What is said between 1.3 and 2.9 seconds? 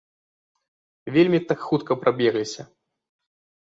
так хутка прабегліся.